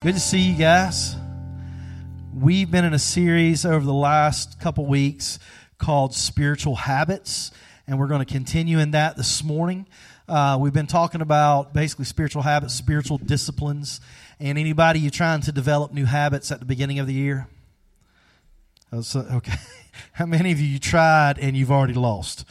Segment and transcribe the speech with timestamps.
[0.00, 1.16] Good to see you guys.
[2.32, 5.40] We've been in a series over the last couple weeks
[5.76, 7.50] called Spiritual Habits,
[7.84, 9.88] and we're going to continue in that this morning.
[10.28, 14.00] Uh, we've been talking about basically spiritual habits, spiritual disciplines,
[14.38, 17.48] and anybody you're trying to develop new habits at the beginning of the year?
[18.92, 19.56] Oh, okay.
[20.12, 22.44] How many of you you tried and you've already lost?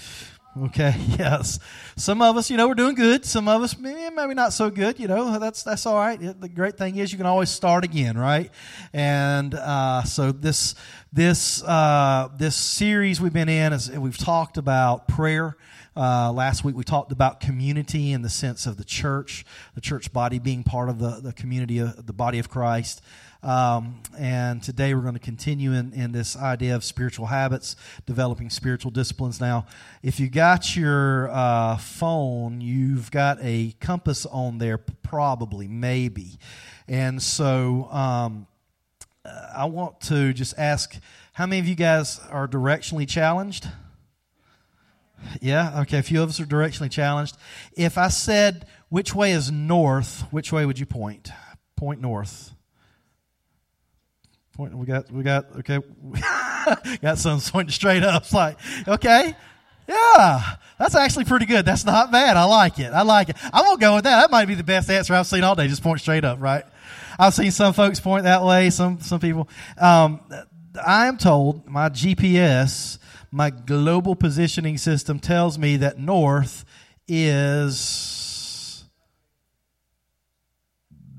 [0.63, 1.59] Okay, yes.
[1.97, 3.25] Some of us, you know, we're doing good.
[3.25, 4.99] Some of us, maybe, maybe not so good.
[4.99, 6.19] You know, that's that's all right.
[6.19, 8.49] The great thing is you can always start again, right?
[8.93, 10.73] And uh, so this
[11.13, 15.57] this uh, this series we've been in is we've talked about prayer.
[15.95, 19.45] Uh, last week we talked about community in the sense of the church,
[19.75, 23.01] the church body being part of the, the community of the body of Christ.
[23.47, 28.49] Um, and today we're going to continue in, in this idea of spiritual habits, developing
[28.49, 29.39] spiritual disciplines.
[29.39, 29.67] Now,
[30.03, 36.39] if you got your uh, phone, you've got a compass on there, probably, maybe.
[36.89, 38.47] And so um,
[39.55, 40.97] I want to just ask
[41.31, 43.65] how many of you guys are directionally challenged?
[45.41, 47.37] Yeah, okay, a few of us are directionally challenged.
[47.77, 51.29] If I said, which way is north, which way would you point?
[51.77, 52.56] Point north.
[54.57, 55.79] Point, we got, we got, okay,
[57.01, 58.23] got some pointing straight up.
[58.23, 59.35] It's like, okay,
[59.87, 61.63] yeah, that's actually pretty good.
[61.63, 62.35] That's not bad.
[62.35, 62.91] I like it.
[62.91, 63.37] I like it.
[63.53, 64.21] I'm gonna go with that.
[64.21, 65.67] That might be the best answer I've seen all day.
[65.67, 66.65] Just point straight up, right?
[67.19, 68.71] I've seen some folks point that way.
[68.71, 69.47] Some some people.
[69.77, 70.21] Um,
[70.83, 72.97] I am told my GPS,
[73.31, 76.65] my global positioning system, tells me that north
[77.07, 78.83] is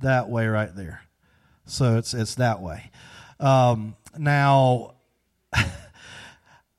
[0.01, 1.03] that way right there.
[1.67, 2.91] So it's it's that way.
[3.41, 4.95] Um, now,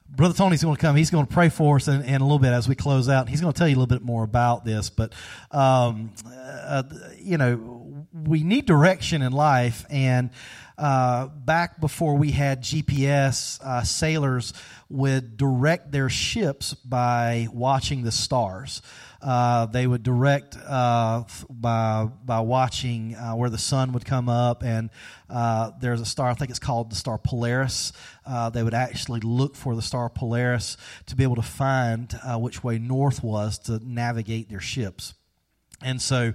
[0.10, 0.96] Brother Tony's going to come.
[0.96, 3.30] He's going to pray for us in, in, a little bit as we close out.
[3.30, 4.90] He's going to tell you a little bit more about this.
[4.90, 5.14] But,
[5.52, 6.84] um, uh,
[7.18, 9.86] you know, we need direction in life.
[9.90, 10.32] And
[10.78, 14.54] uh, back before we had GPS, uh, sailors
[14.90, 18.82] would direct their ships by watching the stars.
[19.22, 24.64] Uh, they would direct uh, by by watching uh, where the sun would come up,
[24.64, 24.90] and
[25.30, 26.30] uh, there's a star.
[26.30, 27.92] I think it's called the star Polaris.
[28.26, 32.38] Uh, they would actually look for the star Polaris to be able to find uh,
[32.38, 35.14] which way north was to navigate their ships.
[35.82, 36.34] And so,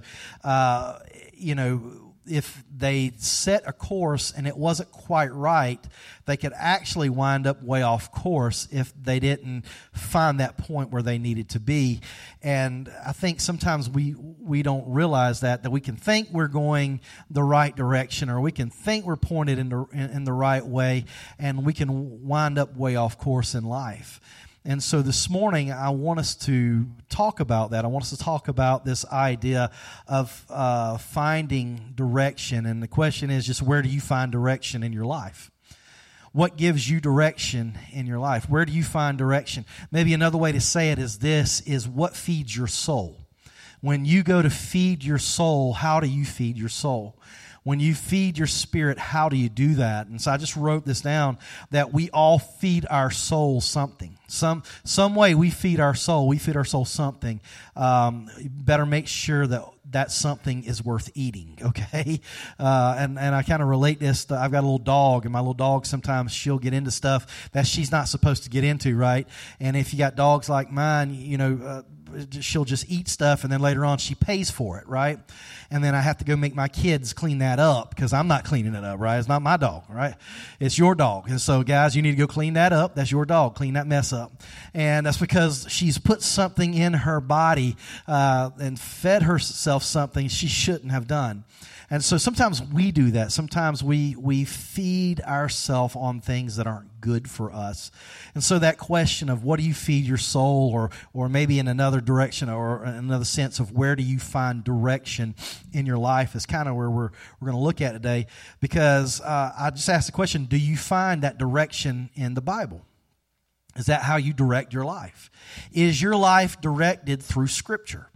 [1.33, 5.79] you know, if they set a course and it wasn't quite right,
[6.25, 11.01] they could actually wind up way off course if they didn't find that point where
[11.01, 12.01] they needed to be.
[12.41, 17.01] And I think sometimes we we don't realize that that we can think we're going
[17.29, 20.65] the right direction or we can think we're pointed in the in, in the right
[20.65, 21.05] way,
[21.39, 24.19] and we can wind up way off course in life.
[24.67, 27.85] And so this morning, I want us to talk about that.
[27.85, 29.69] I want us to talk about this idea
[30.07, 32.65] of uh, finding direction.
[32.65, 35.51] And the question is just where do you find direction in your life?
[36.31, 38.49] What gives you direction in your life?
[38.49, 39.65] Where do you find direction?
[39.91, 43.27] Maybe another way to say it is this is what feeds your soul.
[43.81, 47.19] When you go to feed your soul, how do you feed your soul?
[47.65, 50.05] When you feed your spirit, how do you do that?
[50.05, 51.39] And so I just wrote this down
[51.71, 54.19] that we all feed our soul something.
[54.27, 57.41] Some, some way we feed our soul, we feed our soul something.
[57.75, 62.21] Um, better make sure that that something is worth eating, okay?
[62.59, 65.33] Uh, and, and I kind of relate this to, I've got a little dog, and
[65.33, 68.95] my little dog sometimes she'll get into stuff that she's not supposed to get into,
[68.95, 69.27] right?
[69.59, 71.81] And if you got dogs like mine, you know, uh,
[72.39, 75.19] she'll just eat stuff and then later on she pays for it, right?
[75.71, 78.45] And then I have to go make my kids clean that up because I'm not
[78.45, 79.17] cleaning it up, right?
[79.17, 80.15] It's not my dog, right?
[80.59, 81.29] It's your dog.
[81.29, 82.95] And so, guys, you need to go clean that up.
[82.95, 83.55] That's your dog.
[83.55, 84.31] Clean that mess up.
[84.73, 87.75] And that's because she's put something in her body
[88.07, 91.43] uh, and fed herself something she shouldn't have done.
[91.95, 93.31] And so sometimes we do that.
[93.31, 97.89] Sometimes we, we feed ourselves on things that aren't good for us.
[98.33, 101.69] And so that question of what do you feed your soul, or, or maybe in
[101.69, 105.35] another direction or another sense of where do you find direction
[105.71, 108.27] in your life is kind of where we're, we're going to look at today.
[108.59, 112.85] Because uh, I just asked the question do you find that direction in the Bible?
[113.77, 115.31] Is that how you direct your life?
[115.71, 118.09] Is your life directed through Scripture?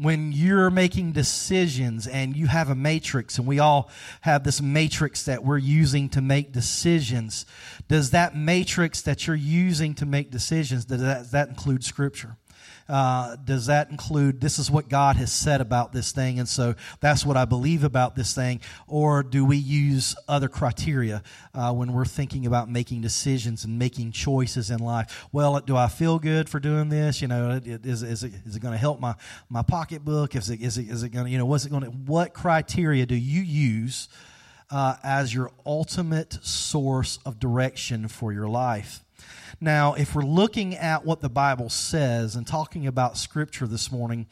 [0.00, 3.90] When you're making decisions and you have a matrix, and we all
[4.22, 7.44] have this matrix that we're using to make decisions,
[7.86, 12.38] does that matrix that you're using to make decisions, does that, does that include Scripture?
[12.88, 16.74] Uh, does that include this is what God has said about this thing, and so
[17.00, 18.60] that's what I believe about this thing?
[18.86, 21.22] Or do we use other criteria
[21.54, 25.28] uh, when we're thinking about making decisions and making choices in life?
[25.32, 27.22] Well, do I feel good for doing this?
[27.22, 29.14] You know, is, is it, is it going to help my,
[29.48, 30.34] my pocketbook?
[30.34, 32.34] Is it, is it, is it going to, you know, what's it going to, what
[32.34, 34.08] criteria do you use?
[34.70, 39.04] uh, as your ultimate source of direction for your life.
[39.60, 44.26] Now, if we're looking at what the Bible says and talking about Scripture this morning,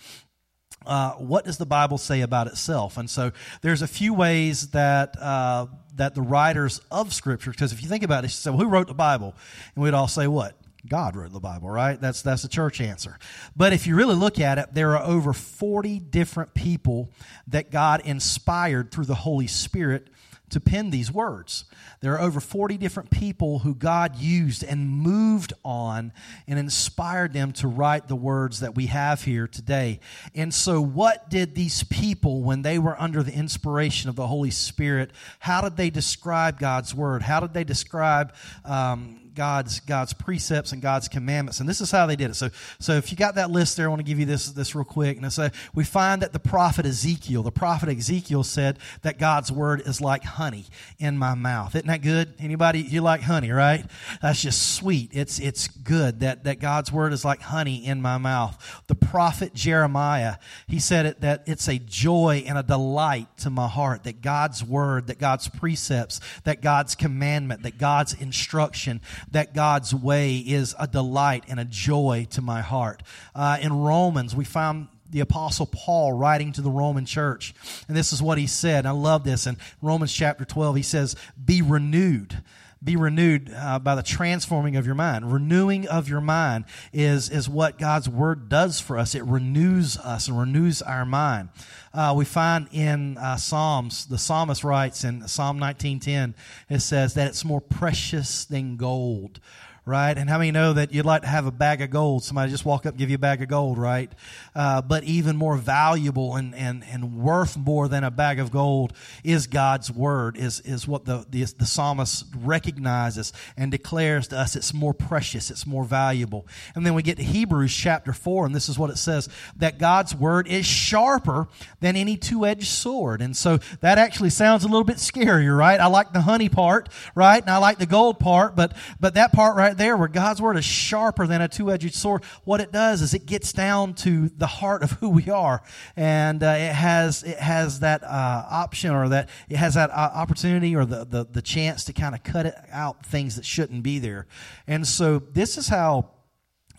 [0.86, 2.96] uh, what does the Bible say about itself?
[2.96, 3.32] And so
[3.62, 8.04] there's a few ways that uh, that the writers of Scripture, because if you think
[8.04, 9.34] about it, so who wrote the Bible?
[9.74, 10.54] And we'd all say what?
[10.88, 12.00] God wrote the Bible, right?
[12.00, 13.18] That's that's a church answer.
[13.56, 17.12] But if you really look at it, there are over 40 different people
[17.48, 20.08] that God inspired through the Holy Spirit
[20.50, 21.64] to pen these words.
[22.00, 26.12] There are over 40 different people who God used and moved on
[26.46, 30.00] and inspired them to write the words that we have here today.
[30.34, 34.50] And so, what did these people, when they were under the inspiration of the Holy
[34.50, 35.10] Spirit,
[35.40, 37.22] how did they describe God's word?
[37.22, 38.32] How did they describe
[38.64, 41.60] um, God's God's precepts and God's commandments.
[41.60, 42.34] And this is how they did it.
[42.34, 42.50] So
[42.80, 44.84] so if you got that list there, I want to give you this this real
[44.84, 45.16] quick.
[45.16, 49.82] And so we find that the prophet Ezekiel, the prophet Ezekiel said that God's word
[49.86, 50.66] is like honey
[50.98, 51.76] in my mouth.
[51.76, 52.34] Isn't that good?
[52.40, 53.86] Anybody you like honey, right?
[54.20, 55.10] That's just sweet.
[55.12, 58.82] It's it's good that that God's word is like honey in my mouth.
[58.88, 63.68] The prophet Jeremiah, he said it that it's a joy and a delight to my
[63.68, 69.00] heart that God's word, that God's precepts, that God's commandment, that God's instruction
[69.32, 73.02] that God's way is a delight and a joy to my heart.
[73.34, 77.54] Uh, in Romans, we found the apostle paul writing to the roman church
[77.88, 78.84] and this is what he said.
[78.84, 79.46] I love this.
[79.46, 82.42] In romans chapter 12 he says be renewed
[82.82, 85.32] be renewed uh, by the transforming of your mind.
[85.32, 89.14] Renewing of your mind is, is what God's word does for us.
[89.14, 91.48] It renews us and renews our mind.
[91.92, 96.34] Uh, we find in uh, Psalms, the psalmist writes in Psalm 19.10,
[96.68, 99.40] it says that it's more precious than gold
[99.88, 100.16] right?
[100.16, 102.22] And how many know that you'd like to have a bag of gold?
[102.22, 104.12] Somebody just walk up give you a bag of gold, right?
[104.54, 108.92] Uh, but even more valuable and, and, and worth more than a bag of gold
[109.24, 114.54] is God's word, is, is what the, the, the psalmist recognizes and declares to us.
[114.54, 116.46] It's more precious, it's more valuable.
[116.74, 119.78] And then we get to Hebrews chapter 4, and this is what it says that
[119.78, 121.48] God's word is sharper
[121.80, 123.22] than any two edged sword.
[123.22, 125.80] And so that actually sounds a little bit scarier, right?
[125.80, 127.40] I like the honey part, right?
[127.40, 130.56] And I like the gold part, but, but that part right there where God's word
[130.56, 134.46] is sharper than a two-edged sword, what it does is it gets down to the
[134.46, 135.62] heart of who we are,
[135.96, 140.10] and uh, it has it has that uh, option or that it has that uh,
[140.14, 143.98] opportunity or the the, the chance to kind of cut out things that shouldn't be
[143.98, 144.26] there,
[144.66, 146.10] and so this is how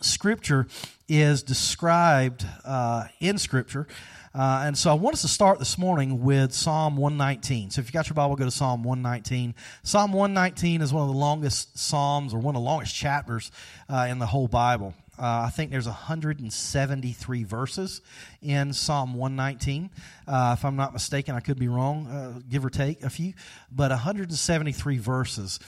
[0.00, 0.66] Scripture
[1.08, 3.86] is described uh, in Scripture.
[4.32, 7.70] Uh, and so I want us to start this morning with Psalm 119.
[7.70, 9.56] So if you got your Bible, go to Psalm 119.
[9.82, 13.50] Psalm 119 is one of the longest Psalms or one of the longest chapters
[13.88, 14.94] uh, in the whole Bible.
[15.18, 18.02] Uh, I think there's 173 verses
[18.40, 19.90] in Psalm 119.
[20.28, 23.34] Uh, if I'm not mistaken, I could be wrong, uh, give or take a few,
[23.70, 25.58] but 173 verses.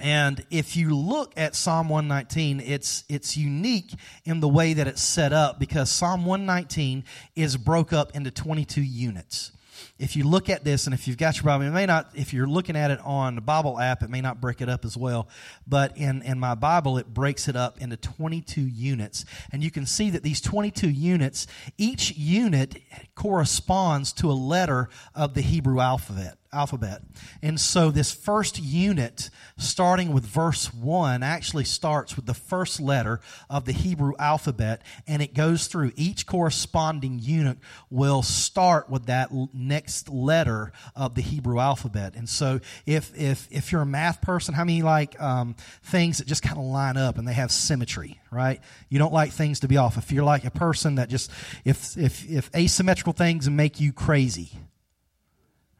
[0.00, 3.94] And if you look at Psalm 119, it's, it's unique
[4.24, 7.04] in the way that it's set up because Psalm 119
[7.36, 9.52] is broke up into 22 units
[10.00, 12.32] if you look at this, and if you've got your Bible, it may not, if
[12.32, 14.96] you're looking at it on the Bible app, it may not break it up as
[14.96, 15.28] well.
[15.66, 19.26] But in, in my Bible, it breaks it up into 22 units.
[19.52, 22.82] And you can see that these 22 units, each unit
[23.14, 27.02] corresponds to a letter of the Hebrew alphabet alphabet.
[27.42, 33.20] And so this first unit, starting with verse 1, actually starts with the first letter
[33.48, 37.58] of the Hebrew alphabet, and it goes through each corresponding unit
[37.88, 42.14] will start with that next letter of the Hebrew alphabet.
[42.16, 46.26] And so if if if you're a math person, how many like um, things that
[46.26, 48.60] just kind of line up and they have symmetry, right?
[48.88, 49.96] You don't like things to be off.
[49.96, 51.30] If you're like a person that just
[51.64, 54.50] if if if asymmetrical things make you crazy,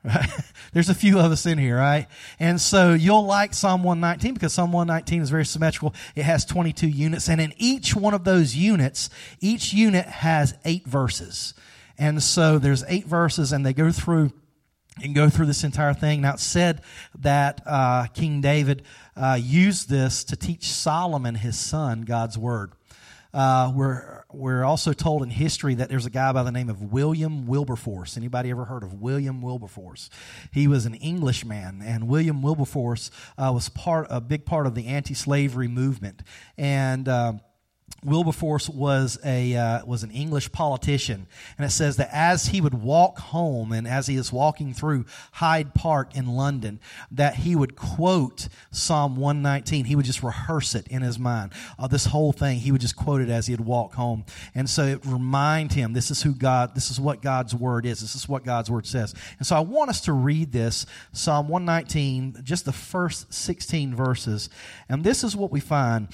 [0.04, 0.30] Right?
[0.72, 2.06] There's a few of us in here, right?
[2.38, 5.94] And so you'll like Psalm 119 because Psalm 119 is very symmetrical.
[6.14, 10.86] It has 22 units, and in each one of those units, each unit has eight
[10.86, 11.52] verses.
[12.00, 14.32] And so there's eight verses, and they go through
[15.02, 16.22] and go through this entire thing.
[16.22, 16.80] Now, it's said
[17.18, 22.72] that uh, King David uh, used this to teach Solomon, his son, God's word.
[23.32, 26.90] Uh, we're we're also told in history that there's a guy by the name of
[26.90, 28.16] William Wilberforce.
[28.16, 30.08] Anybody ever heard of William Wilberforce?
[30.52, 34.86] He was an Englishman, and William Wilberforce uh, was part a big part of the
[34.86, 36.22] anti-slavery movement,
[36.56, 37.08] and.
[38.02, 41.26] Wilberforce was a uh, was an English politician,
[41.58, 45.04] and it says that as he would walk home and as he is walking through
[45.32, 46.80] Hyde Park in London,
[47.10, 49.84] that he would quote Psalm one nineteen.
[49.84, 51.52] He would just rehearse it in his mind.
[51.78, 54.86] Uh, this whole thing, he would just quote it as he'd walk home, and so
[54.86, 58.00] it remind him this is who God, this is what God's word is.
[58.00, 59.14] This is what God's word says.
[59.38, 63.94] And so I want us to read this Psalm one nineteen, just the first sixteen
[63.94, 64.48] verses,
[64.88, 66.08] and this is what we find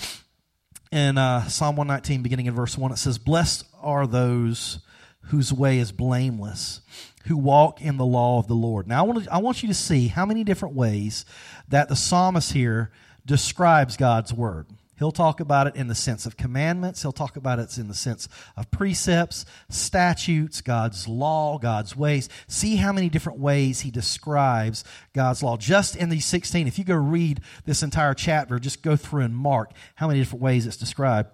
[0.92, 4.80] in uh, Psalm 119, beginning in verse 1, it says, Blessed are those
[5.22, 6.80] whose way is blameless,
[7.26, 8.86] who walk in the law of the Lord.
[8.86, 11.24] Now, I want, to, I want you to see how many different ways
[11.68, 12.90] that the psalmist here
[13.24, 14.66] describes God's word.
[14.98, 17.02] He'll talk about it in the sense of commandments.
[17.02, 22.28] He'll talk about it in the sense of precepts, statutes, God's law, God's ways.
[22.48, 25.56] See how many different ways he describes God's law.
[25.56, 29.36] Just in these 16, if you go read this entire chapter, just go through and
[29.36, 31.28] mark how many different ways it's described.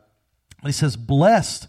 [0.64, 1.68] He says, Blessed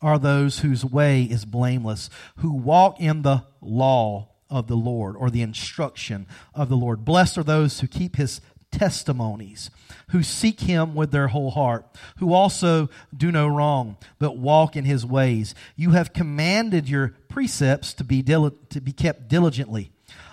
[0.00, 5.30] are those whose way is blameless, who walk in the law of the Lord or
[5.30, 7.04] the instruction of the Lord.
[7.04, 8.40] Blessed are those who keep his
[8.72, 9.70] testimonies,
[10.08, 11.86] who seek him with their whole heart,
[12.16, 15.54] who also do no wrong, but walk in his ways.
[15.76, 19.92] You have commanded your precepts to be, dil- to be kept diligently.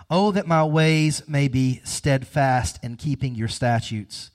[0.10, 4.32] Oh, that my ways may be steadfast in keeping your statutes.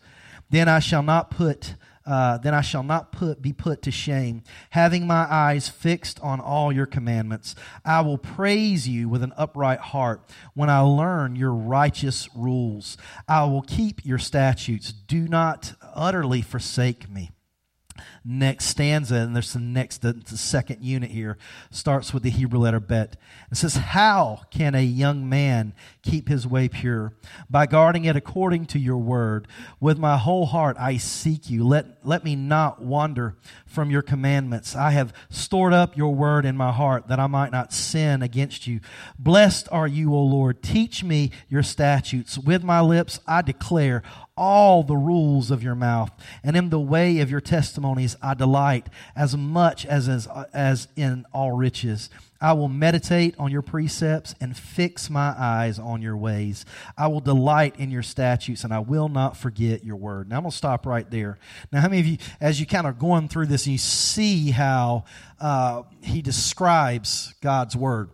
[0.50, 1.74] Then I shall not put
[2.06, 4.42] uh, then I shall not put, be put to shame.
[4.70, 9.80] Having my eyes fixed on all your commandments, I will praise you with an upright
[9.80, 10.22] heart
[10.54, 12.96] when I learn your righteous rules.
[13.28, 14.92] I will keep your statutes.
[14.92, 17.30] Do not utterly forsake me
[18.24, 21.36] next stanza, and there's the next, the, the, second unit here,
[21.70, 23.16] starts with the Hebrew letter bet.
[23.50, 27.12] It says, How can a young man keep his way pure?
[27.50, 29.46] By guarding it according to your word.
[29.78, 31.66] With my whole heart I seek you.
[31.66, 34.74] Let, let me not wander from your commandments.
[34.74, 38.66] I have stored up your word in my heart that I might not sin against
[38.66, 38.80] you.
[39.18, 40.62] Blessed are you, O Lord.
[40.62, 42.38] Teach me your statutes.
[42.38, 44.02] With my lips I declare
[44.36, 46.10] all the rules of your mouth,
[46.42, 51.24] and in the way of your testimonies I delight as much as, as, as in
[51.32, 52.10] all riches.
[52.40, 56.66] I will meditate on your precepts and fix my eyes on your ways.
[56.98, 60.28] I will delight in your statutes and I will not forget your word.
[60.28, 61.38] Now I'm going to stop right there.
[61.72, 65.04] Now, how many of you, as you kind of going through this, you see how
[65.40, 68.10] uh, he describes God's word?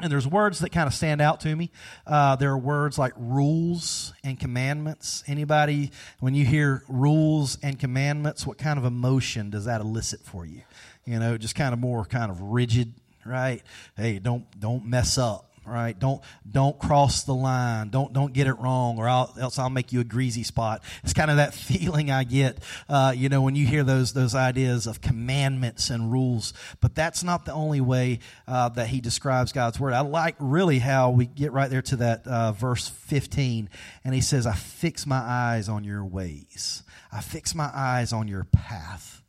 [0.00, 1.70] And there's words that kind of stand out to me.
[2.06, 5.22] Uh, there are words like rules and commandments.
[5.26, 5.90] Anybody,
[6.20, 10.62] when you hear rules and commandments, what kind of emotion does that elicit for you?
[11.04, 12.94] You know, just kind of more kind of rigid,
[13.26, 13.62] right?
[13.96, 15.98] Hey, don't don't mess up right?
[15.98, 17.90] Don't don't cross the line.
[17.90, 20.82] Don't don't get it wrong, or I'll, else I'll make you a greasy spot.
[21.04, 24.34] It's kind of that feeling I get, uh, you know, when you hear those those
[24.34, 26.52] ideas of commandments and rules.
[26.80, 29.92] But that's not the only way uh, that he describes God's word.
[29.92, 33.68] I like really how we get right there to that uh, verse fifteen,
[34.04, 36.82] and he says, "I fix my eyes on your ways.
[37.12, 39.22] I fix my eyes on your path."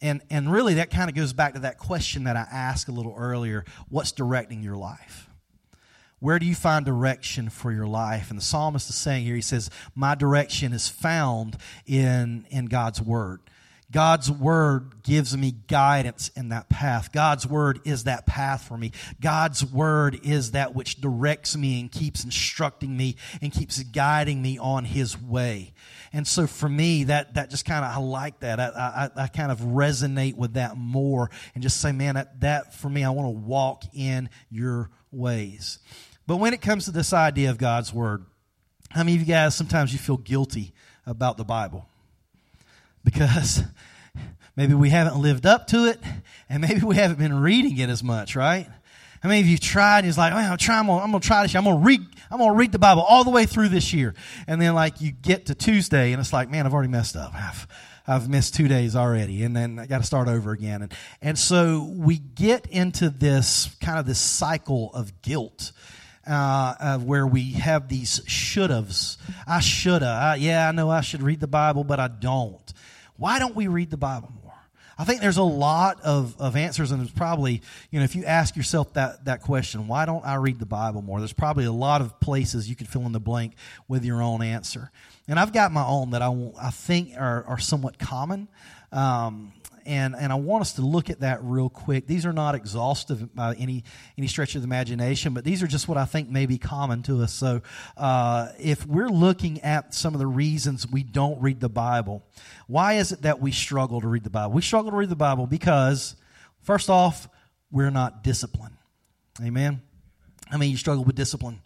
[0.00, 2.92] And, and really, that kind of goes back to that question that I asked a
[2.92, 5.27] little earlier what's directing your life?
[6.20, 8.30] Where do you find direction for your life?
[8.30, 11.56] And the psalmist is saying here, he says, My direction is found
[11.86, 13.40] in, in God's word.
[13.90, 17.10] God's word gives me guidance in that path.
[17.10, 18.92] God's word is that path for me.
[19.18, 24.58] God's word is that which directs me and keeps instructing me and keeps guiding me
[24.58, 25.72] on his way.
[26.12, 28.60] And so for me, that, that just kind of, I like that.
[28.60, 32.74] I, I, I kind of resonate with that more and just say, man, that, that
[32.74, 35.78] for me, I want to walk in your ways.
[36.28, 38.22] But when it comes to this idea of God's Word,
[38.90, 40.74] how many of you guys sometimes you feel guilty
[41.06, 41.88] about the Bible?
[43.02, 43.62] Because
[44.56, 45.98] maybe we haven't lived up to it,
[46.50, 48.68] and maybe we haven't been reading it as much, right?
[49.22, 50.04] How many of you tried?
[50.04, 50.36] it's like, oh.
[50.36, 51.54] I'm gonna, I'm gonna try this.
[51.54, 51.60] Year.
[51.60, 52.02] I'm gonna read.
[52.30, 54.14] I'm gonna read the Bible all the way through this year,
[54.46, 57.32] and then like you get to Tuesday, and it's like, man, I've already messed up.
[57.34, 57.66] I've,
[58.06, 60.82] I've missed two days already, and then I got to start over again.
[60.82, 65.72] And and so we get into this kind of this cycle of guilt
[66.28, 69.18] uh, where we have these should haves.
[69.46, 70.36] I shoulda.
[70.38, 72.72] yeah, I know I should read the Bible, but I don't.
[73.16, 74.48] Why don't we read the Bible more?
[75.00, 78.24] I think there's a lot of, of answers, and there's probably, you know, if you
[78.24, 81.20] ask yourself that, that question, why don't I read the Bible more?
[81.20, 83.54] There's probably a lot of places you could fill in the blank
[83.86, 84.90] with your own answer.
[85.28, 88.48] And I've got my own that I, I think are, are somewhat common.
[88.90, 89.52] Um,
[89.88, 92.06] and and I want us to look at that real quick.
[92.06, 93.84] These are not exhaustive by any
[94.16, 97.02] any stretch of the imagination, but these are just what I think may be common
[97.04, 97.32] to us.
[97.32, 97.62] So,
[97.96, 102.22] uh, if we're looking at some of the reasons we don't read the Bible,
[102.66, 104.52] why is it that we struggle to read the Bible?
[104.52, 106.14] We struggle to read the Bible because,
[106.60, 107.26] first off,
[107.70, 108.76] we're not disciplined.
[109.42, 109.80] Amen.
[110.50, 111.60] I mean, you struggle with discipline,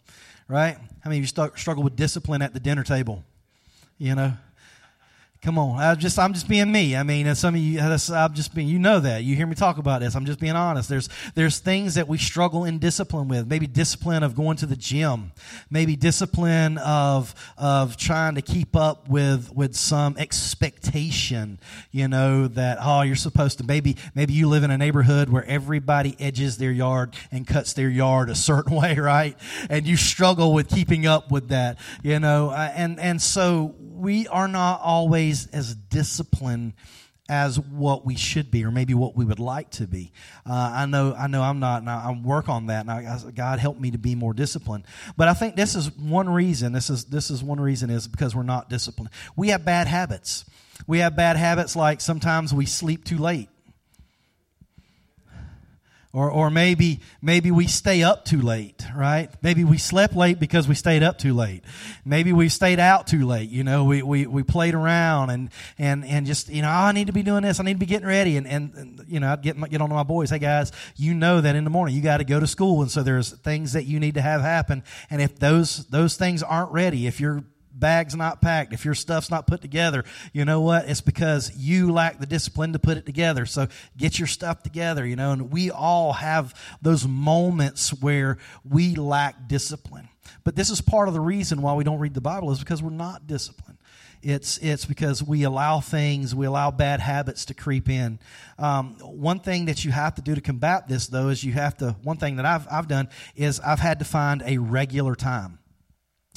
[0.47, 0.77] right?
[1.03, 3.23] I mean, you struggle with discipline at the dinner table.
[3.97, 4.33] You know,
[5.43, 6.95] Come on, I just I'm just being me.
[6.95, 8.69] I mean, uh, some of you, I'm just being.
[8.69, 9.25] You know that.
[9.25, 10.15] You hear me talk about this.
[10.15, 10.87] I'm just being honest.
[10.87, 13.45] There's there's things that we struggle in discipline with.
[13.45, 15.33] Maybe discipline of going to the gym.
[15.69, 21.59] Maybe discipline of of trying to keep up with with some expectation.
[21.91, 23.65] You know that oh you're supposed to.
[23.65, 27.89] Maybe maybe you live in a neighborhood where everybody edges their yard and cuts their
[27.89, 29.37] yard a certain way, right?
[29.69, 31.79] And you struggle with keeping up with that.
[32.01, 36.73] You know, uh, and and so we are not always as disciplined
[37.29, 40.11] as what we should be, or maybe what we would like to be.
[40.45, 41.81] Uh, I know, I know, I'm not.
[41.81, 42.81] And I, I work on that.
[42.81, 44.85] And I, God help me to be more disciplined.
[45.15, 46.73] But I think this is one reason.
[46.73, 49.11] This is this is one reason is because we're not disciplined.
[49.35, 50.45] We have bad habits.
[50.85, 53.49] We have bad habits like sometimes we sleep too late.
[56.15, 59.31] Or, or maybe, maybe we stay up too late, right?
[59.41, 61.63] Maybe we slept late because we stayed up too late.
[62.05, 63.49] Maybe we stayed out too late.
[63.49, 66.91] You know, we, we, we played around and, and, and just, you know, oh, I
[66.91, 67.59] need to be doing this.
[67.59, 68.37] I need to be getting ready.
[68.37, 70.29] And, and, and you know, I'd get, get on to my boys.
[70.29, 72.83] Hey guys, you know that in the morning you got to go to school.
[72.83, 74.83] And so there's things that you need to have happen.
[75.09, 77.43] And if those, those things aren't ready, if you're
[77.73, 80.87] bag's not packed, if your stuff's not put together, you know what?
[80.87, 83.45] It's because you lack the discipline to put it together.
[83.45, 88.95] So get your stuff together, you know, and we all have those moments where we
[88.95, 90.09] lack discipline.
[90.43, 92.81] But this is part of the reason why we don't read the Bible is because
[92.81, 93.77] we're not disciplined.
[94.21, 98.19] It's it's because we allow things, we allow bad habits to creep in.
[98.57, 101.75] Um, one thing that you have to do to combat this, though, is you have
[101.79, 101.97] to.
[102.03, 105.59] One thing that I've I've done is I've had to find a regular time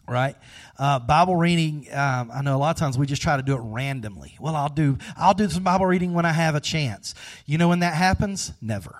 [0.08, 0.36] right?
[0.78, 3.54] Uh, bible reading um, i know a lot of times we just try to do
[3.54, 4.36] it randomly.
[4.40, 7.14] Well i'll do i'll do some bible reading when i have a chance.
[7.46, 8.52] You know when that happens?
[8.60, 8.96] Never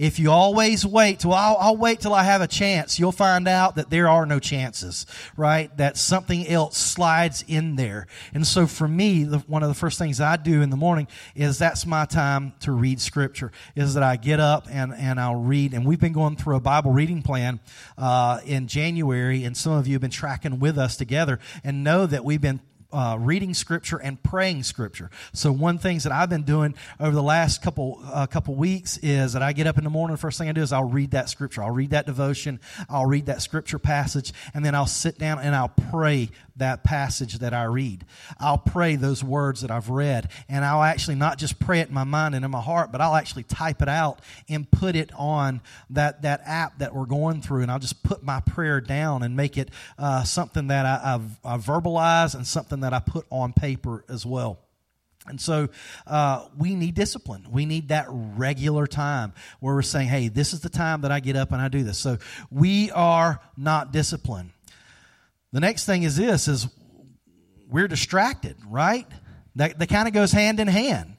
[0.00, 3.46] if you always wait till I'll, I'll, wait till I have a chance, you'll find
[3.46, 5.04] out that there are no chances,
[5.36, 5.74] right?
[5.76, 8.06] That something else slides in there.
[8.32, 11.06] And so for me, the, one of the first things I do in the morning
[11.34, 15.36] is that's my time to read scripture, is that I get up and, and I'll
[15.36, 15.74] read.
[15.74, 17.60] And we've been going through a Bible reading plan
[17.98, 22.06] uh, in January, and some of you have been tracking with us together and know
[22.06, 22.60] that we've been
[22.92, 25.10] uh, reading scripture and praying scripture.
[25.32, 29.32] So one things that I've been doing over the last couple uh, couple weeks is
[29.32, 30.14] that I get up in the morning.
[30.14, 31.62] The first thing I do is I'll read that scripture.
[31.62, 32.60] I'll read that devotion.
[32.88, 37.38] I'll read that scripture passage, and then I'll sit down and I'll pray that passage
[37.38, 38.04] that I read.
[38.38, 41.94] I'll pray those words that I've read, and I'll actually not just pray it in
[41.94, 45.10] my mind and in my heart, but I'll actually type it out and put it
[45.16, 49.22] on that, that app that we're going through, and I'll just put my prayer down
[49.22, 53.26] and make it uh, something that I, I, I verbalize and something that I put
[53.30, 54.60] on paper as well.
[55.26, 55.68] And so
[56.06, 57.46] uh, we need discipline.
[57.50, 61.20] We need that regular time where we're saying, hey, this is the time that I
[61.20, 61.98] get up and I do this.
[61.98, 62.18] So
[62.50, 64.50] we are not disciplined.
[65.52, 66.68] The next thing is this is
[67.68, 69.06] we're distracted, right?
[69.56, 71.16] That, that kind of goes hand in hand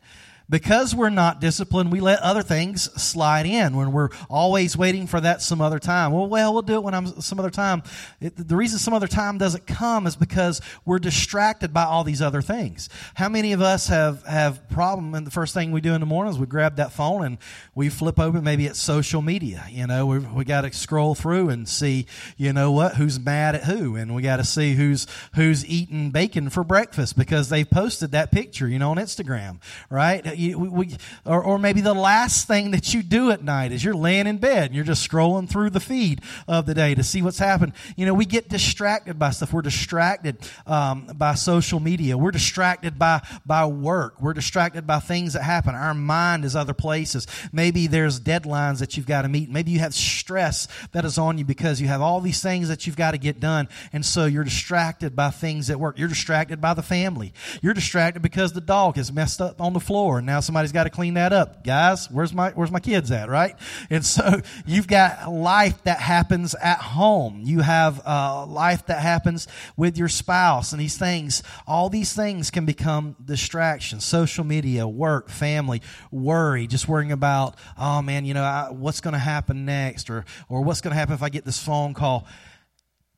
[0.52, 5.22] because we're not disciplined, we let other things slide in when we're always waiting for
[5.22, 6.12] that some other time.
[6.12, 7.84] Well, well, we'll do it when I'm some other time.
[8.20, 12.22] It, the reason some other time doesn't come is because we're distracted by all these
[12.22, 12.90] other things.
[13.16, 15.16] How many of us have have problem?
[15.16, 17.38] And the first thing we do in the morning is we grab that phone and
[17.74, 18.44] we flip open.
[18.44, 19.66] Maybe it's social media.
[19.70, 22.08] You know, we we got to scroll through and see.
[22.36, 22.96] You know what?
[22.96, 23.96] Who's mad at who?
[23.96, 28.34] And we got to see who's who's eating bacon for breakfast because they posted that
[28.34, 28.68] picture.
[28.68, 30.26] You know, on Instagram, right?
[30.42, 33.94] You, we, or, or maybe the last thing that you do at night is you're
[33.94, 37.22] laying in bed and you're just scrolling through the feed of the day to see
[37.22, 37.74] what's happened.
[37.96, 39.54] You know, we get distracted by stuff.
[39.54, 42.18] We're distracted um, by social media.
[42.18, 44.22] We're distracted by by work.
[44.22, 45.76] We're distracted by things that happen.
[45.76, 47.28] Our mind is other places.
[47.52, 49.50] Maybe there's deadlines that you've got to meet.
[49.50, 52.86] Maybe you have stress that is on you because you have all these things that
[52.86, 55.98] you've got to get done, and so you're distracted by things at work.
[55.98, 57.34] You're distracted by the family.
[57.62, 60.90] You're distracted because the dog has messed up on the floor, now somebody's got to
[60.90, 61.64] clean that up.
[61.64, 63.56] Guys, where's my, where's my kids at, right?
[63.90, 67.42] And so you've got life that happens at home.
[67.44, 71.44] You have uh, life that happens with your spouse and these things.
[71.68, 74.06] All these things can become distractions.
[74.06, 75.82] Social media, work, family,
[76.12, 80.26] worry, just worrying about, oh man, you know, I, what's going to happen next or,
[80.50, 82.28] or what's going to happen if I get this phone call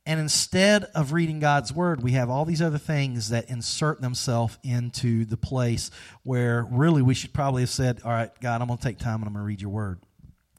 [0.06, 4.58] And instead of reading God's word, we have all these other things that insert themselves
[4.62, 5.92] into the place
[6.24, 9.22] where really we should probably have said, All right, God, I'm going to take time
[9.22, 10.00] and I'm going to read your word.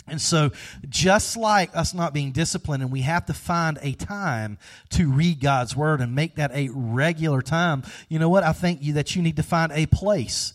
[0.06, 0.50] And so,
[0.88, 4.58] just like us not being disciplined, and we have to find a time
[4.90, 8.44] to read God's word and make that a regular time, you know what?
[8.44, 10.52] I think you, that you need to find a place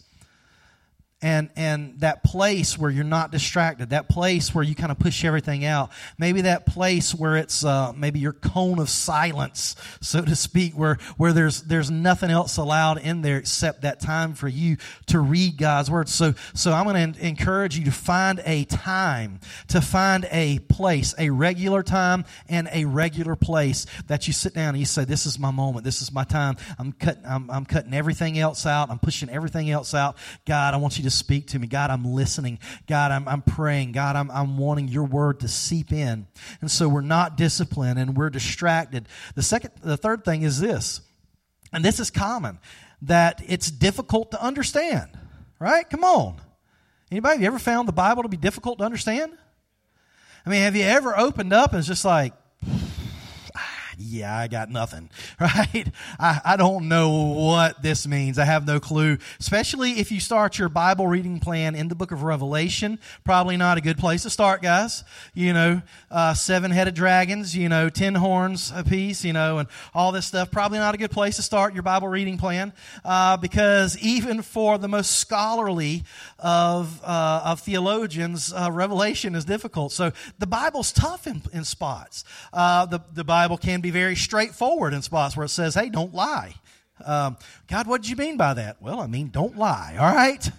[1.21, 5.25] and and that place where you're not distracted that place where you kind of push
[5.25, 10.36] everything out maybe that place where it's uh, maybe your cone of silence so to
[10.36, 14.77] speak where where there's there's nothing else allowed in there except that time for you
[15.08, 16.08] to read god's word.
[16.08, 21.13] So so i'm going to encourage you to find a time to find a place
[21.17, 25.25] a regular time and a regular place that you sit down and you say this
[25.25, 25.84] is my moment.
[25.84, 26.58] This is my time.
[26.77, 28.89] I'm cutting i'm, I'm cutting everything else out.
[28.89, 30.17] I'm pushing everything else out.
[30.45, 31.67] God i want you to speak to me.
[31.67, 32.60] God, I'm listening.
[32.88, 33.91] God, I'm, I'm praying.
[33.91, 36.28] God, I'm, I'm wanting your word to seep in.
[36.62, 39.08] And so we're not disciplined and we're distracted.
[39.36, 41.02] The second, the third thing is this,
[41.72, 42.60] and this is common,
[43.04, 45.10] that it's difficult to understand,
[45.60, 45.89] right?
[45.89, 46.41] Come on.
[47.12, 49.32] Anybody, have you ever found the Bible to be difficult to understand?
[50.45, 52.34] I mean, have you ever opened up and it's just like,
[53.99, 55.09] yeah, I got nothing,
[55.39, 55.85] right?
[56.17, 58.39] I, I don't know what this means.
[58.39, 59.17] I have no clue.
[59.39, 63.77] Especially if you start your Bible reading plan in the book of Revelation, probably not
[63.77, 65.03] a good place to start, guys.
[65.33, 70.13] You know, uh, seven headed dragons, you know, ten horns apiece, you know, and all
[70.13, 70.49] this stuff.
[70.49, 72.71] Probably not a good place to start your Bible reading plan
[73.03, 76.03] uh, because even for the most scholarly
[76.39, 79.91] of, uh, of theologians, uh, Revelation is difficult.
[79.91, 82.23] So the Bible's tough in, in spots.
[82.53, 86.13] Uh, the, the Bible can be very straightforward in spots where it says, hey, don't
[86.13, 86.56] lie.
[87.06, 88.82] Um, God, what did you mean by that?
[88.82, 90.49] Well, I mean, don't lie, all right?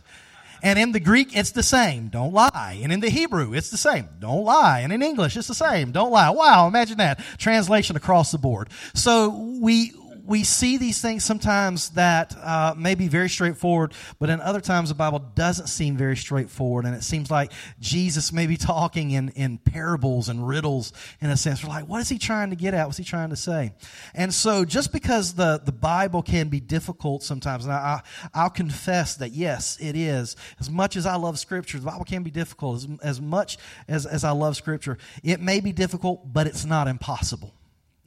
[0.63, 2.09] And in the Greek, it's the same.
[2.09, 2.79] Don't lie.
[2.83, 4.09] And in the Hebrew, it's the same.
[4.19, 4.81] Don't lie.
[4.81, 5.91] And in English, it's the same.
[5.93, 6.31] Don't lie.
[6.31, 7.21] Wow, imagine that.
[7.39, 8.69] Translation across the board.
[8.95, 9.93] So we,
[10.31, 14.89] we see these things sometimes that uh, may be very straightforward, but in other times
[14.89, 19.31] the Bible doesn't seem very straightforward, and it seems like Jesus may be talking in,
[19.31, 21.65] in parables and riddles in a sense.
[21.65, 22.87] We're like, what is he trying to get at?
[22.87, 23.73] What's he trying to say?
[24.15, 28.01] And so, just because the, the Bible can be difficult sometimes, and I,
[28.33, 30.37] I'll confess that yes, it is.
[30.61, 32.77] As much as I love Scripture, the Bible can be difficult.
[32.77, 36.87] As, as much as, as I love Scripture, it may be difficult, but it's not
[36.87, 37.53] impossible.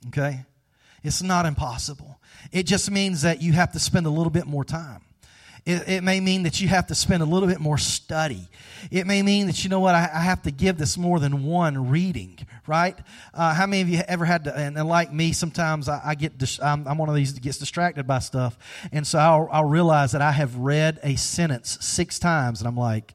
[0.07, 0.45] Okay?
[1.03, 2.19] It's not impossible.
[2.51, 5.01] It just means that you have to spend a little bit more time.
[5.65, 8.49] It, it, may mean that you have to spend a little bit more study.
[8.91, 11.45] It may mean that, you know what, I, I have to give this more than
[11.45, 12.37] one reading,
[12.67, 12.97] right?
[13.33, 16.15] Uh, how many of you ever had to, and, and like me, sometimes I, I
[16.15, 18.57] get, dis, I'm, I'm, one of these that gets distracted by stuff.
[18.91, 22.75] And so I'll, I'll realize that I have read a sentence six times, and I'm
[22.75, 23.13] like,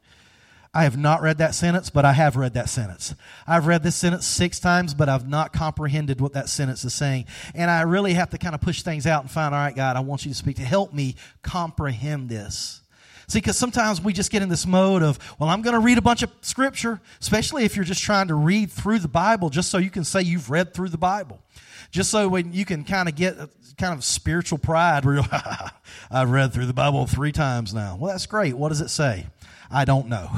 [0.74, 3.14] I have not read that sentence, but I have read that sentence.
[3.46, 7.24] I've read this sentence six times, but I've not comprehended what that sentence is saying.
[7.54, 9.96] And I really have to kind of push things out and find, all right, God,
[9.96, 12.82] I want you to speak to help me comprehend this.
[13.28, 15.98] See, because sometimes we just get in this mode of, well, I'm going to read
[15.98, 19.70] a bunch of scripture, especially if you're just trying to read through the Bible just
[19.70, 21.42] so you can say you've read through the Bible.
[21.90, 25.24] Just so when you can kind of get uh, kind of spiritual pride where you're,
[26.10, 27.96] I've read through the Bible three times now.
[27.96, 28.54] Well, that's great.
[28.54, 29.26] What does it say?
[29.70, 30.30] I don't know.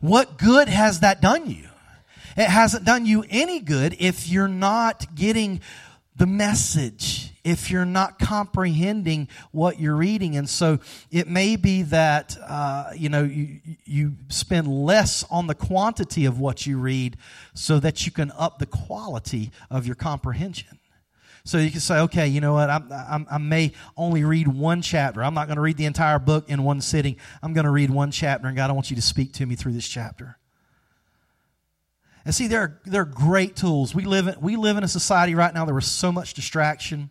[0.00, 1.68] What good has that done you?
[2.36, 5.60] It hasn't done you any good if you're not getting
[6.16, 10.36] the message, if you're not comprehending what you're reading.
[10.36, 15.54] And so it may be that, uh, you know, you, you spend less on the
[15.54, 17.16] quantity of what you read
[17.54, 20.78] so that you can up the quality of your comprehension.
[21.44, 22.70] So you can say, okay, you know what?
[22.70, 25.24] I'm, I'm, i may only read one chapter.
[25.24, 27.16] I'm not going to read the entire book in one sitting.
[27.42, 29.56] I'm going to read one chapter, and God, I want you to speak to me
[29.56, 30.38] through this chapter.
[32.24, 33.92] And see, there are, there are great tools.
[33.92, 37.10] We live, in, we live in a society right now, there is so much distraction.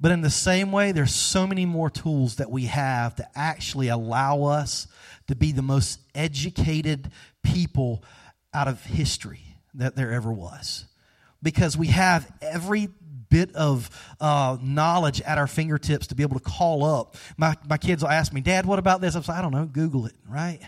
[0.00, 3.88] But in the same way, there's so many more tools that we have to actually
[3.88, 4.86] allow us
[5.26, 7.10] to be the most educated
[7.42, 8.04] people
[8.54, 9.42] out of history
[9.74, 10.86] that there ever was
[11.42, 12.88] because we have every
[13.28, 13.88] bit of
[14.20, 17.16] uh, knowledge at our fingertips to be able to call up.
[17.36, 19.14] My, my kids will ask me, Dad, what about this?
[19.14, 20.60] I'm like, I don't know, Google it, right?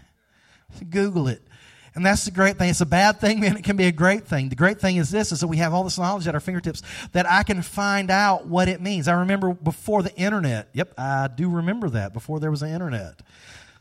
[0.88, 1.42] Google it.
[1.94, 2.70] And that's the great thing.
[2.70, 4.48] It's a bad thing, and it can be a great thing.
[4.48, 6.82] The great thing is this, is that we have all this knowledge at our fingertips
[7.12, 9.08] that I can find out what it means.
[9.08, 10.70] I remember before the internet.
[10.72, 13.20] Yep, I do remember that, before there was an internet.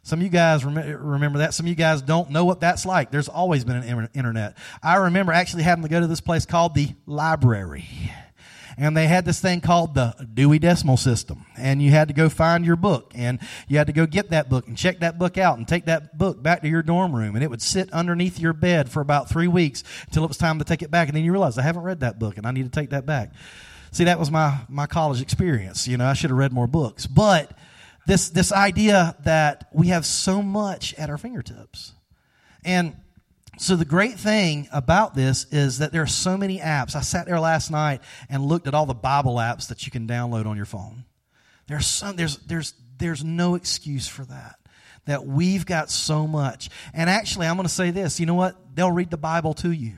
[0.04, 1.54] Some of you guys remember that.
[1.54, 3.12] Some of you guys don't know what that's like.
[3.12, 4.58] There's always been an internet.
[4.82, 7.86] I remember actually having to go to this place called the library.
[8.78, 11.46] and they had this thing called the Dewey Decimal System.
[11.58, 14.50] And you had to go find your book, and you had to go get that
[14.50, 17.36] book and check that book out and take that book back to your dorm room,
[17.36, 20.60] and it would sit underneath your bed for about three weeks until it was time
[20.60, 21.08] to take it back.
[21.08, 23.06] And then you realize, I haven't read that book, and I need to take that
[23.06, 23.34] back.
[23.92, 25.88] See, that was my, my college experience.
[25.88, 27.06] You know, I should have read more books.
[27.08, 27.52] But
[28.06, 31.94] this, this idea that we have so much at our fingertips.
[32.64, 32.96] And
[33.58, 36.96] so the great thing about this is that there are so many apps.
[36.96, 40.08] I sat there last night and looked at all the Bible apps that you can
[40.08, 41.06] download on your phone.
[41.68, 44.56] There's some, there's there's there's no excuse for that.
[45.06, 46.70] That we've got so much.
[46.94, 48.20] And actually, I'm going to say this.
[48.20, 48.76] You know what?
[48.76, 49.98] They'll read the Bible to you.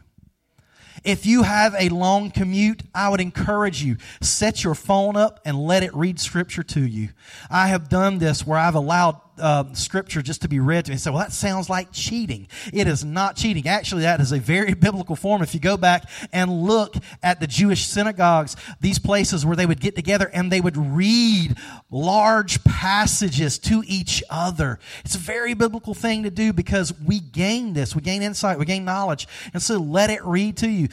[1.04, 5.58] If you have a long commute, I would encourage you, set your phone up and
[5.58, 7.10] let it read scripture to you.
[7.50, 10.94] I have done this where I've allowed uh, scripture just to be read to me
[10.94, 12.48] and say, well, that sounds like cheating.
[12.72, 13.68] It is not cheating.
[13.68, 15.42] Actually, that is a very biblical form.
[15.42, 19.80] If you go back and look at the Jewish synagogues, these places where they would
[19.80, 21.56] get together and they would read
[21.90, 24.80] large passages to each other.
[25.06, 28.66] It's a very biblical thing to do because we gain this, we gain insight, we
[28.66, 29.28] gain knowledge.
[29.54, 30.90] And so let it read to you.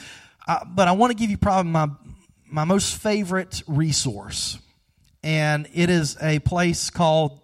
[0.47, 1.89] Uh, but I want to give you probably my,
[2.47, 4.57] my most favorite resource.
[5.23, 7.40] And it is a place called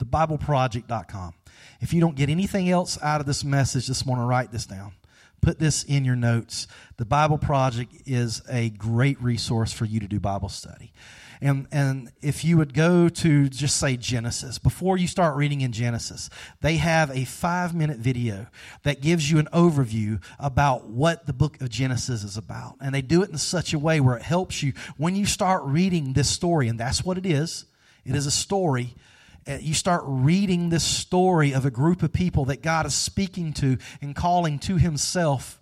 [0.00, 1.34] thebibleproject.com.
[1.80, 4.92] If you don't get anything else out of this message this morning, write this down.
[5.40, 6.66] Put this in your notes.
[6.98, 10.92] The Bible Project is a great resource for you to do Bible study.
[11.42, 15.72] And, and if you would go to just say Genesis, before you start reading in
[15.72, 16.28] Genesis,
[16.60, 18.48] they have a five minute video
[18.82, 22.76] that gives you an overview about what the book of Genesis is about.
[22.82, 25.62] And they do it in such a way where it helps you when you start
[25.64, 26.68] reading this story.
[26.68, 27.64] And that's what it is
[28.04, 28.94] it is a story
[29.50, 33.52] Uh, you start reading this story of a group of people that God is speaking
[33.54, 35.58] to and calling to Himself,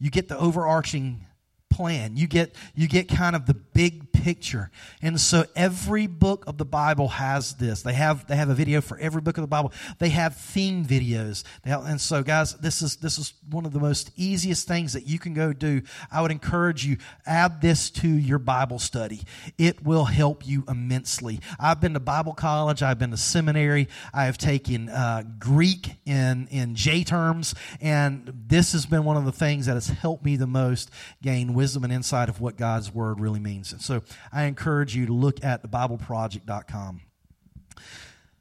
[0.00, 1.24] you get the overarching
[1.70, 2.16] plan.
[2.16, 4.70] You get you get kind of the big picture.
[5.02, 7.82] And so every book of the Bible has this.
[7.82, 9.72] They have they have a video for every book of the Bible.
[9.98, 11.42] They have theme videos.
[11.64, 15.08] Have, and so guys, this is this is one of the most easiest things that
[15.08, 15.82] you can go do.
[16.10, 19.22] I would encourage you add this to your Bible study.
[19.58, 21.40] It will help you immensely.
[21.58, 26.46] I've been to Bible college, I've been to seminary, I have taken uh, Greek in
[26.52, 30.36] in J terms and this has been one of the things that has helped me
[30.36, 30.90] the most
[31.22, 33.72] gain wisdom and insight of what God's word really means.
[33.72, 34.02] And so
[34.32, 37.00] I encourage you to look at thebibleproject.com.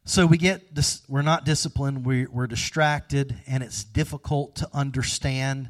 [0.03, 5.69] So we get this, we're not disciplined, we, we're distracted, and it's difficult to understand.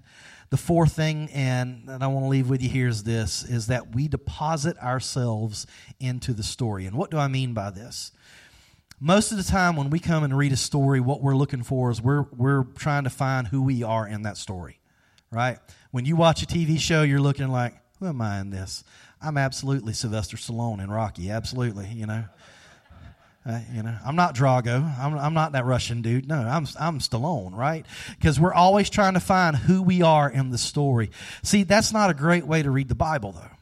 [0.50, 3.68] The fourth thing, and that I want to leave with you here is this, is
[3.68, 5.68] that we deposit ourselves
[6.00, 6.86] into the story.
[6.86, 8.12] And what do I mean by this?
[9.00, 11.92] Most of the time when we come and read a story, what we're looking for
[11.92, 14.80] is we're, we're trying to find who we are in that story,
[15.32, 15.58] right?
[15.92, 18.84] When you watch a TV show, you're looking like, who am I in this?
[19.22, 21.30] I'm absolutely Sylvester Stallone in Rocky.
[21.30, 22.26] Absolutely, you know.
[23.44, 25.00] Uh, you know, I'm not Drago.
[25.00, 26.28] I'm, I'm not that Russian dude.
[26.28, 27.88] No, I'm, I'm Stallone, right?
[28.12, 31.10] Because we're always trying to find who we are in the story.
[31.42, 33.58] See, that's not a great way to read the Bible, though.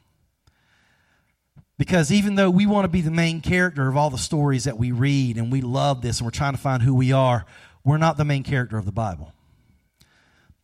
[1.78, 4.76] Because even though we want to be the main character of all the stories that
[4.76, 7.46] we read and we love this and we're trying to find who we are,
[7.82, 9.32] we're not the main character of the Bible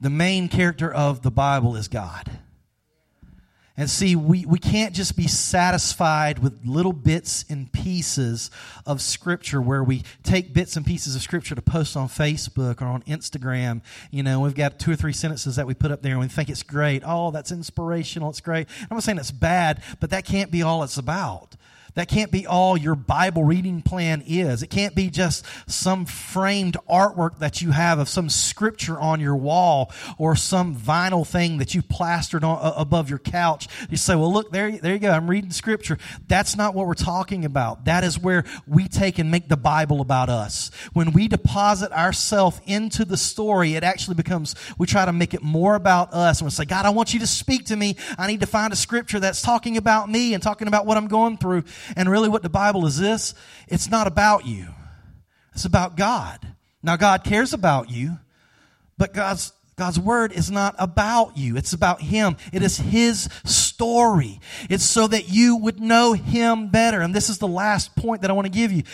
[0.01, 2.31] the main character of the Bible is God.
[3.79, 8.51] And see, we, we can't just be satisfied with little bits and pieces
[8.87, 12.87] of Scripture where we take bits and pieces of Scripture to post on Facebook or
[12.87, 13.83] on Instagram.
[14.11, 16.29] You know, we've got two or three sentences that we put up there and we
[16.29, 17.03] think it's great.
[17.05, 18.31] Oh, that's inspirational.
[18.31, 18.67] It's great.
[18.91, 21.55] I'm not saying it's bad, but that can't be all it's about.
[21.97, 24.63] That can't be all your Bible reading plan is.
[24.63, 29.35] It can't be just some framed artwork that you have of some scripture on your
[29.35, 33.67] wall or some vinyl thing that you plastered on, uh, above your couch.
[33.89, 35.11] You say, well, look, there, there you go.
[35.11, 35.97] I'm reading scripture.
[36.29, 37.87] That's not what we're talking about.
[37.87, 40.71] That is where we take and make the Bible about us.
[40.93, 45.43] When we deposit ourselves into the story, it actually becomes, we try to make it
[45.43, 46.41] more about us.
[46.41, 47.97] And we say, God, I want you to speak to me.
[48.19, 51.09] I need to find a scripture that's talking about me and talking about what I'm
[51.09, 51.65] going through.
[51.95, 53.35] And really, what the Bible is this
[53.69, 54.69] it's not about you,
[55.55, 56.55] it's about God.
[56.83, 58.19] Now, God cares about you,
[58.97, 61.59] but God's God's word is not about you.
[61.59, 62.39] It's about Him.
[62.51, 64.41] It is His story.
[64.71, 67.03] It's so that you would know Him better.
[67.03, 68.85] And this is the last point that I want to give you.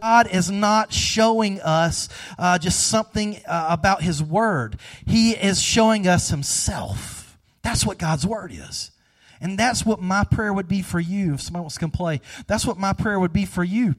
[0.00, 2.08] God is not showing us
[2.38, 4.80] uh, just something uh, about His word.
[5.04, 7.38] He is showing us Himself.
[7.60, 8.92] That's what God's word is.
[9.40, 11.34] And that's what my prayer would be for you.
[11.34, 13.94] If somebody wants to come play, that's what my prayer would be for you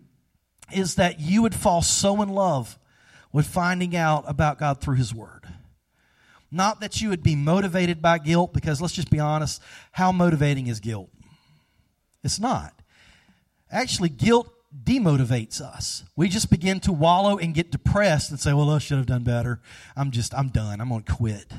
[0.74, 2.78] is that you would fall so in love
[3.34, 5.48] with finding out about God through His Word.
[6.52, 9.62] Not that you would be motivated by guilt, because let's just be honest,
[9.94, 11.10] how motivating is guilt?
[12.24, 12.74] It's not.
[13.72, 16.04] Actually, guilt demotivates us.
[16.16, 19.24] We just begin to wallow and get depressed and say, well, I should have done
[19.24, 19.62] better.
[19.96, 20.82] I'm just, I'm done.
[20.82, 21.52] I'm going to quit.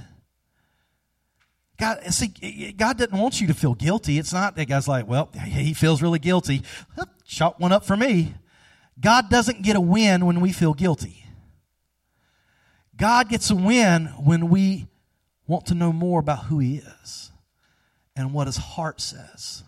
[1.79, 4.19] God, see, God doesn't want you to feel guilty.
[4.19, 6.63] It's not that guy's like, well, he feels really guilty.
[7.25, 8.35] Shot one up for me.
[9.01, 11.25] God doesn't get a win when we feel guilty.
[12.97, 14.87] God gets a win when we
[15.47, 17.31] want to know more about who He is
[18.15, 19.65] and what His heart says.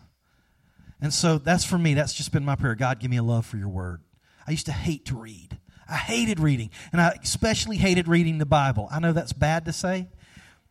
[1.01, 2.75] And so that's for me, that's just been my prayer.
[2.75, 4.03] God, give me a love for your word.
[4.47, 5.59] I used to hate to read.
[5.89, 8.89] I hated reading, and I especially hated reading the Bible.
[8.91, 10.09] I know that's bad to say.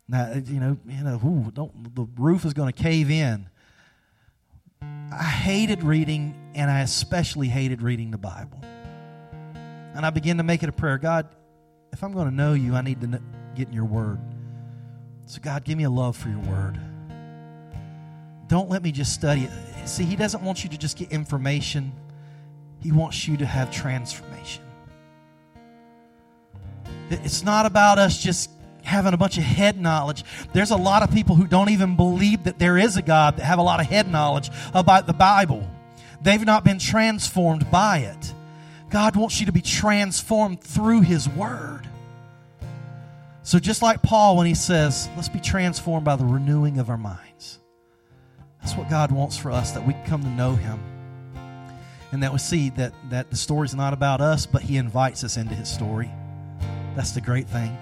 [0.08, 3.10] Now, uh, you know, you uh, know, ooh, don't, the roof is going to cave
[3.10, 3.48] in.
[4.82, 8.60] I hated reading, and I especially hated reading the Bible.
[9.94, 11.28] And I began to make it a prayer God,
[11.92, 13.20] if I'm going to know you, I need to
[13.54, 14.18] get in your word.
[15.26, 16.78] So, God, give me a love for your word.
[18.48, 19.88] Don't let me just study it.
[19.88, 21.92] See, He doesn't want you to just get information,
[22.80, 24.62] He wants you to have transformation.
[27.10, 28.50] It's not about us just
[28.84, 30.24] having a bunch of head knowledge.
[30.52, 33.44] There's a lot of people who don't even believe that there is a God that
[33.44, 35.68] have a lot of head knowledge about the Bible.
[36.22, 38.34] They've not been transformed by it.
[38.90, 41.88] God wants you to be transformed through His Word.
[43.42, 46.96] So, just like Paul, when he says, let's be transformed by the renewing of our
[46.96, 47.58] minds,
[48.62, 50.80] that's what God wants for us, that we come to know Him.
[52.10, 55.36] And that we see that, that the story's not about us, but He invites us
[55.36, 56.10] into His story.
[56.94, 57.76] That's the great thing.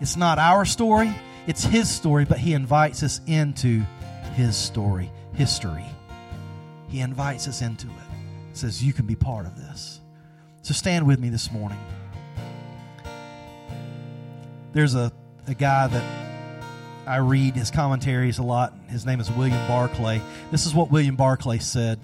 [0.00, 1.14] It's not our story,
[1.46, 3.82] it's His story, but He invites us into
[4.34, 5.86] His story, history.
[6.88, 8.56] He invites us into it.
[8.56, 10.00] Says, You can be part of this.
[10.62, 11.78] So stand with me this morning.
[14.72, 15.12] There's a,
[15.46, 16.04] a guy that
[17.06, 18.74] I read his commentaries a lot.
[18.88, 20.20] His name is William Barclay.
[20.50, 21.98] This is what William Barclay said.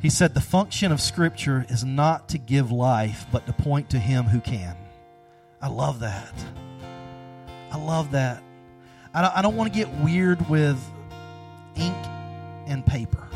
[0.00, 3.98] He said, The function of Scripture is not to give life, but to point to
[3.98, 4.76] Him who can.
[5.66, 6.32] I love that.
[7.72, 8.40] I love that.
[9.12, 10.80] I don't, I don't want to get weird with
[11.74, 11.96] ink
[12.68, 13.26] and paper.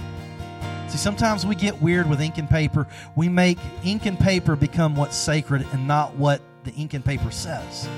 [0.86, 2.86] See, sometimes we get weird with ink and paper.
[3.16, 7.32] We make ink and paper become what's sacred and not what the ink and paper
[7.32, 7.88] says.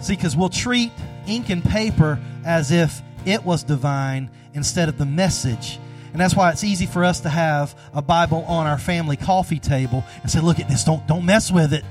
[0.00, 0.90] See, because we'll treat
[1.28, 5.78] ink and paper as if it was divine instead of the message.
[6.10, 9.60] And that's why it's easy for us to have a Bible on our family coffee
[9.60, 11.84] table and say, look at this, don't, don't mess with it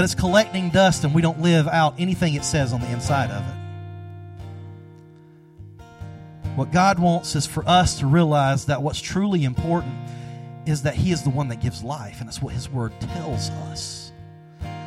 [0.00, 3.30] but it's collecting dust and we don't live out anything it says on the inside
[3.30, 3.54] of it.
[6.56, 9.92] What God wants is for us to realize that what's truly important
[10.64, 13.50] is that He is the one that gives life, and that's what His Word tells
[13.50, 14.10] us.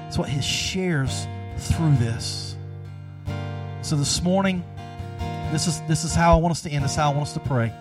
[0.07, 2.57] It's what He shares through this.
[3.83, 4.63] So this morning,
[5.51, 6.85] this is this is how I want us to end.
[6.85, 7.71] This is how I want us to pray,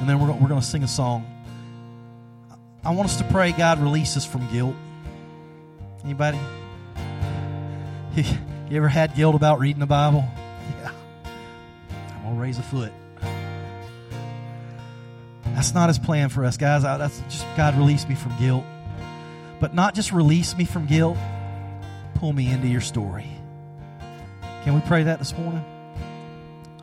[0.00, 1.24] and then we're we're going to sing a song.
[2.84, 3.52] I want us to pray.
[3.52, 4.76] God release us from guilt.
[6.06, 6.38] Anybody?
[8.68, 10.24] You ever had guilt about reading the Bible?
[10.80, 10.90] Yeah.
[12.16, 12.92] I'm gonna raise a foot.
[15.54, 16.82] That's not His plan for us, guys.
[16.82, 18.64] That's just God release me from guilt,
[19.60, 21.16] but not just release me from guilt.
[22.14, 23.28] Pull me into Your story.
[24.64, 25.64] Can we pray that this morning?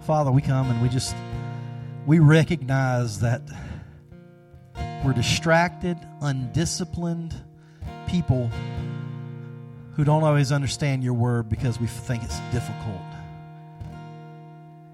[0.04, 1.16] Father, we come and we just
[2.06, 3.42] we recognize that
[5.04, 7.36] we're distracted, undisciplined
[8.08, 8.50] people
[9.96, 13.02] who don't always understand your word because we think it's difficult.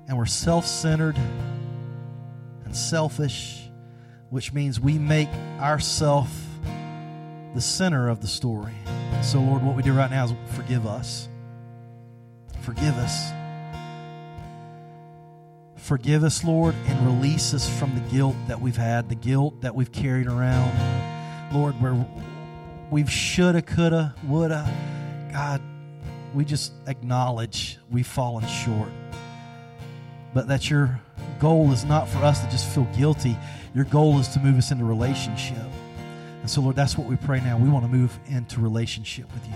[0.07, 1.17] And we're self centered
[2.65, 3.69] and selfish,
[4.29, 6.31] which means we make ourself
[7.53, 8.73] the center of the story.
[9.21, 11.29] So, Lord, what we do right now is forgive us.
[12.61, 13.31] Forgive us.
[15.77, 19.73] Forgive us, Lord, and release us from the guilt that we've had, the guilt that
[19.73, 20.71] we've carried around.
[21.51, 21.95] Lord, where
[22.91, 24.67] we've shoulda, coulda, woulda.
[25.31, 25.61] God,
[26.33, 28.89] we just acknowledge we've fallen short.
[30.33, 30.99] But that your
[31.39, 33.35] goal is not for us to just feel guilty.
[33.73, 35.57] Your goal is to move us into relationship.
[36.41, 37.57] And so, Lord, that's what we pray now.
[37.57, 39.53] We want to move into relationship with you.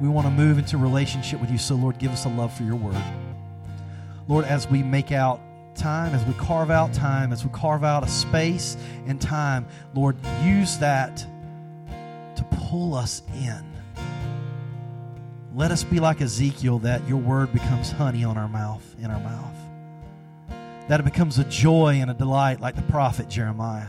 [0.00, 1.58] We want to move into relationship with you.
[1.58, 3.02] So, Lord, give us a love for your word.
[4.28, 5.40] Lord, as we make out
[5.74, 10.16] time, as we carve out time, as we carve out a space and time, Lord,
[10.42, 11.24] use that
[12.68, 13.64] pull us in.
[15.54, 19.20] Let us be like Ezekiel that your word becomes honey on our mouth, in our
[19.20, 19.54] mouth.
[20.88, 23.88] That it becomes a joy and a delight like the prophet Jeremiah.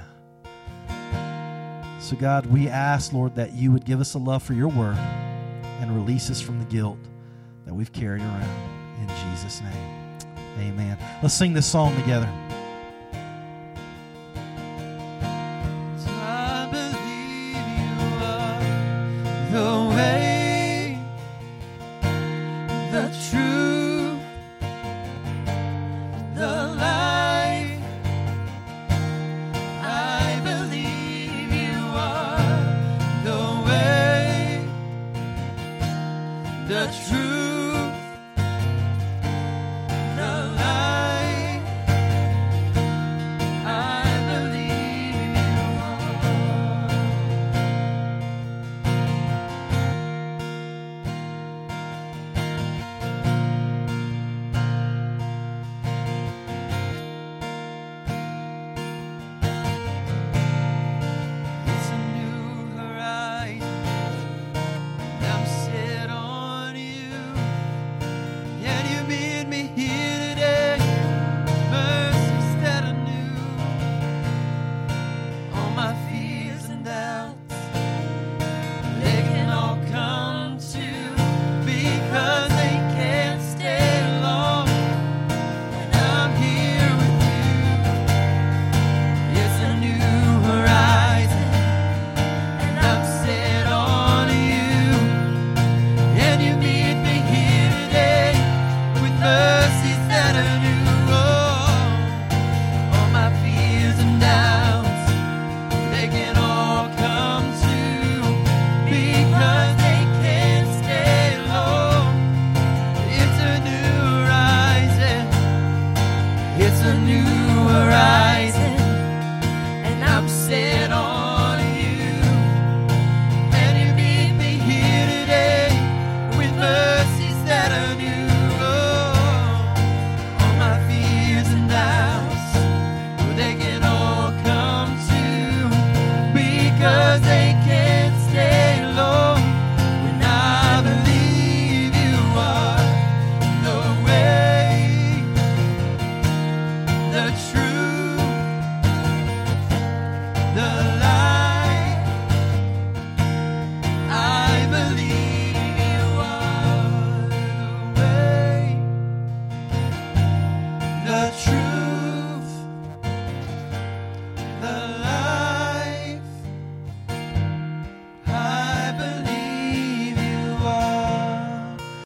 [1.99, 4.97] So, God, we ask, Lord, that you would give us a love for your word
[5.81, 6.99] and release us from the guilt
[7.65, 8.49] that we've carried around.
[9.01, 10.17] In Jesus' name,
[10.59, 10.97] amen.
[11.21, 12.31] Let's sing this song together.
[36.77, 37.26] the truth.